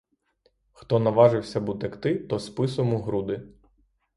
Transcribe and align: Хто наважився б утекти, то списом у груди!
Хто 0.71 0.99
наважився 0.99 1.59
б 1.61 1.69
утекти, 1.69 2.15
то 2.15 2.39
списом 2.39 2.93
у 2.93 3.01
груди! 3.01 3.47